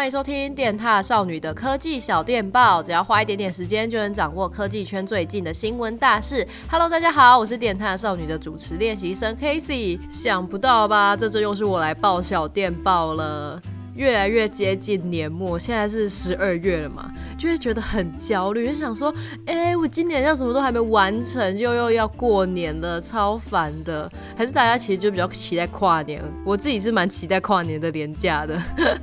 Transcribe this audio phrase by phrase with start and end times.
[0.00, 6.48] 欢迎收听电踏少女的科技小电报，只要花一点点时间就能掌握科技圈最近的新闻大事。
[6.70, 10.00] Hello，大家好，我是电踏少女的主持练习生 Casey。
[10.08, 11.14] 想不到吧？
[11.14, 13.60] 这次又是我来报小电报了。
[14.00, 19.14] 越来越接近年末，现在是十二月了嘛，就会觉得很焦虑，就想说，
[19.44, 24.10] 哎、我今年要什么都还没完成，就又要过年了，超烦的。
[24.34, 28.58] 还是大家其实就比较期待跨年，我自己是蛮期待跨年的年假的。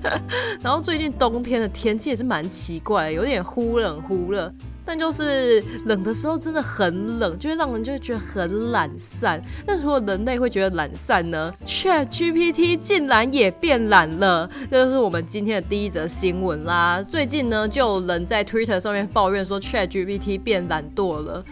[0.64, 4.52] 然后最近冬天的天气也是蛮奇怪，有点忽冷忽热。
[4.88, 9.44] 但就是冷的时候真的很冷，就会让人就会觉得很懒散。
[9.68, 17.04] 那如果人类会觉得懒散呢？ChatGPT 竟然也变懒了，这就是我们今天的第一则新闻啦。
[17.04, 21.44] 最近呢，就有人在 Twitter 上面抱怨说 ChatGPT 变懒惰了。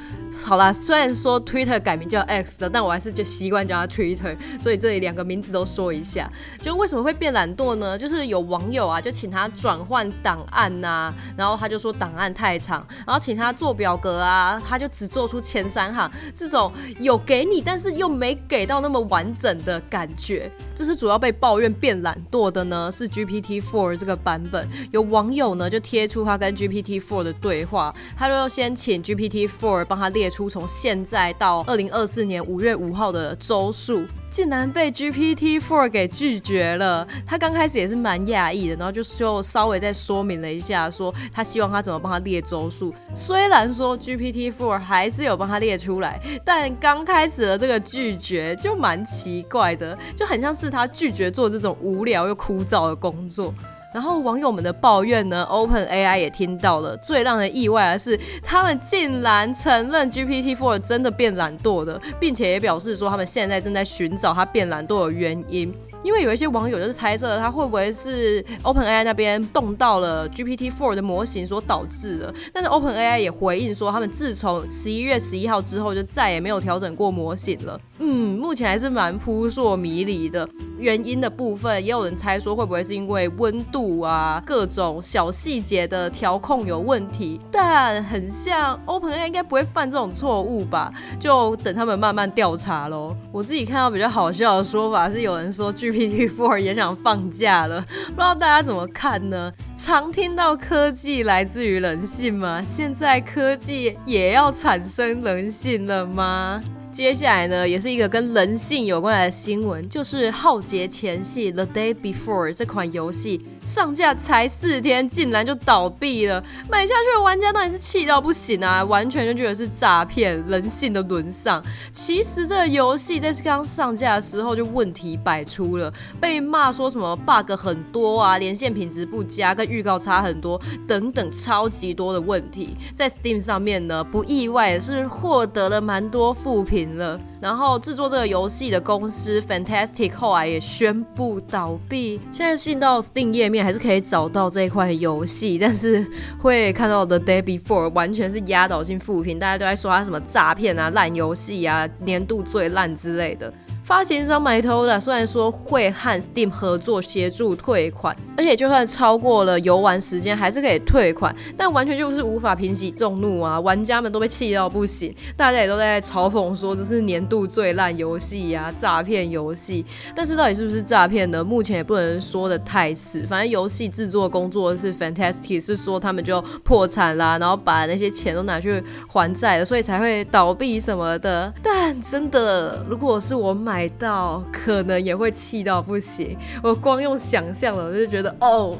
[0.43, 6.29] 好啦，虽然说 Twitter 改名叫 X 的，但我还是就习惯叫它 Twitter，所以这里两个名字都说一下。
[6.59, 7.97] 就为什么会变懒惰呢？
[7.97, 20.51] 就是有网友啊，就请他转换档案呐、然后他就说档案太长，然后请他做表格啊，他就只做出前三行，这种有给你，但是又没给到那么完整的感觉。
[20.75, 24.67] 这是主要被抱怨变懒惰的呢，是 GPT-4 这个版本。
[24.91, 30.24] 有网友呢就贴出他跟 GPT-4 的对话，他就先请 GPT-4 帮他列。
[30.25, 37.07] 列出从现在到二零二四年五月五号的周数，竟然被 GPT Four 给拒绝了。
[37.27, 42.91] 他刚开始也是蛮讶异的，然后就就稍微再说明了一下，说他希望他怎么帮他列周数。
[43.13, 53.53] 虽然说 GPT Four 还是有帮他列出来，但刚开始的这个拒绝就蛮奇怪的，就很像是他拒绝做这种无聊又枯燥的工作。
[53.95, 56.97] 然后网友们的抱怨呢，OpenAI 也听到了。
[56.97, 65.73] 最让人意外的是，他们竟然承认 GPT-4 真的变懒惰的，并且也表示说他们现在正在寻找它变懒惰的原因。
[66.03, 77.79] 因为有一些网友就是猜测它会不会是 OpenAI 那边动到了 GPT-4 的模型所导致的，但是 OpenAI 也回应说，他们自从十一月十一号之后就再也没有调整过模型了。
[77.99, 80.47] 嗯，目前还是蛮扑朔迷离的。
[80.77, 90.91] 原因的部分也有人猜说会不会是因为温度啊，各种小细节的调控有问题，但很像 OpenAI 应该不会犯这种错误吧？
[91.19, 93.15] 就等他们慢慢调查喽。
[93.31, 99.51] 我自己看到比较好笑的说法是，有人说 GPT-4 也想放假了，不知道大家怎么看呢？
[99.75, 102.61] 常听到科技来自于人性吗？
[102.61, 106.59] 现在科技也要产生人性了吗？
[106.95, 113.41] 接下来呢，也是一个跟人性有关的新闻，就是《浩劫前夕》The Day Before 这款游戏。
[113.65, 121.61] 上架才四天，竟然就倒闭了，买下去的玩家当然是气到不行啊，完全就觉得是诈骗，人性的沦丧。
[121.91, 132.77] 其实这个游戏在刚上架的时候就问题百出了，被骂说什么 bug 很多啊，连线品质不佳，跟预告差很多等等超级多的问题。
[132.93, 137.19] 在 Steam 上面呢，不意外是获得了蛮多负评了。
[137.41, 142.19] 然后制作这个游戏的公司 Fantastic 后来也宣布倒闭。
[142.31, 146.05] 现在进到 Steam 页面还是可以找到这一款游戏，但是
[146.39, 153.51] 会看到 The Day Before 完全是压倒性负评，大家都在说它什么诈骗啊、烂游戏啊、年度最烂之类的。
[153.85, 163.59] 发行商 Mytola 虽然说会和 Steam 合作协助退款，而且就算超过了游玩时间还是可以退款，但完全就是无法平息众怒啊！
[163.59, 169.85] 玩家们都被气到不行，大家也都在嘲讽说这是年度最烂游戏呀，诈骗游戏。
[170.15, 171.43] 但是到底是不是诈骗呢？
[171.43, 173.21] 目前也不能说的太死。
[173.27, 181.53] 反正游戏制作工作是 Fantastic，是说他们就破产啦，然后把那些钱都拿去还债了，所以才会倒闭什么的。
[181.61, 183.74] 但真的，如果是我买。
[183.75, 188.73] 买到可能也会气到不行，我光用想象了，我就觉得哦。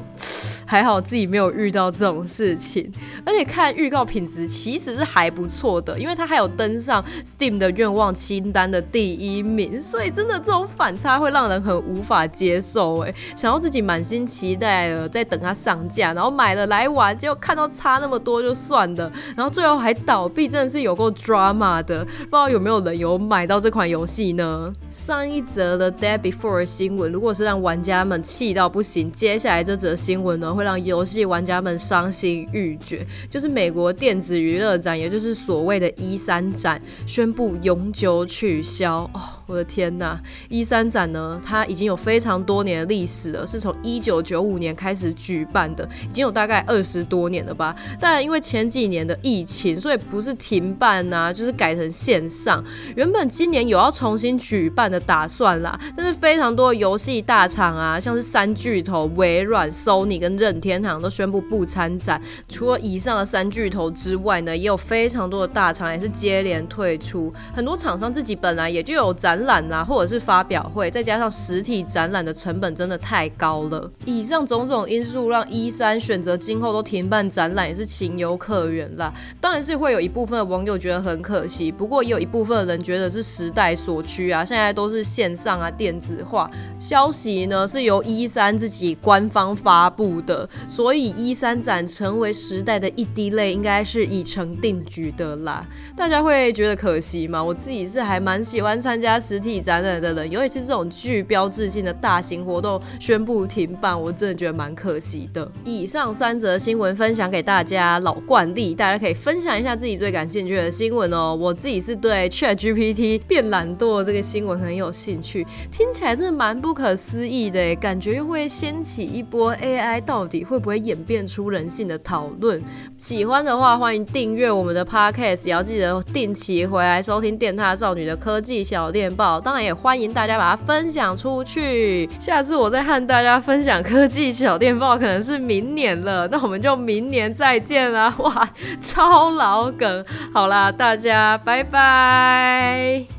[0.66, 2.90] 还好自己没有遇到这种事情，
[3.24, 13.14] 而且看预告品质其实是还不错的，因为它还有登上 Steam 的愿望清单的第一名，所以真的这种反差会让人很无法接受哎。
[13.36, 22.04] 想要自己满心期待的，在等它上架，然后买了来玩，结果看到差那么多就算了，然后最后还倒闭，真的是有够 drama 的。
[22.04, 24.72] 不知道有没有人有买到这款游戏呢？
[24.90, 30.55] 上一则的 Day Before 新闻，如果是让玩家们气到不行，接下来这则新闻呢？
[30.56, 39.08] 会让游戏玩家们伤心欲绝，就是美国电子娱乐展，也就是所谓的 E3 展，宣布永久取消。
[39.12, 40.18] 哦，我的天呐
[40.48, 47.76] ！E3 展呢，它已经有非常多年的历史了，是从一九九五年开始举办的，已经有大概二十多年了吧。
[48.00, 52.64] 但因为前几年的疫情，所以不是停办呐，就是改成线上。
[52.94, 62.20] 原本今年有要重新举办的打算啦，但是非常多游戏大厂啊，像是三巨头微软、Sony 跟任天堂都宣布不参展。
[62.48, 67.32] 除了以上的三巨头之外呢，也有非常多的大厂也是接连退出。
[67.54, 73.90] 很多厂商自己本来也就有展览啊，或者是发表会，再加上实体展览的成本真的太高了。
[74.04, 79.12] 以上种种因素让 E3 选择今后都停办展览，也是情有可原啦。
[79.40, 86.50] 当然是会有一部分的网友觉得很可惜，不过也有一部分的人觉得是时代所趋啊，现在都是线上啊，电子化。
[86.78, 90.35] 消息呢是由 E3 自己官方发布的，
[90.68, 95.64] 所以一三展成为时代的一滴泪，应该是已成定局的啦。
[95.96, 97.42] 大家会觉得可惜吗？
[97.42, 105.50] 我自己是还蛮喜欢参加实体展览的人，尤其是这种具标志性的大型活动宣布停办，我真的觉得蛮可惜的。
[105.64, 111.36] 以上三则新闻分享给大家，老惯例，大家可以分享一下自己最感兴趣的新闻哦。
[111.38, 122.62] 我自己是对 ChatGPT 变懒惰这个新闻很有兴趣，听起来真的蛮不可思议的，感觉又会掀起一波 AI 到底会不会演变出人性的讨论。
[122.96, 129.40] 喜欢的话，欢迎订阅我们的 Podcast，也要记得定期回来收听电塔少女的科技小电报。
[129.40, 132.08] 当然，也欢迎大家把它分享出去。
[132.18, 136.26] 下次我再和大家分享科技小电报，可能是明年了。
[136.28, 138.14] 那我们就明年再见啦！
[138.18, 138.48] 哇，
[138.80, 140.04] 超老梗。
[140.32, 143.15] 好啦，大家拜拜。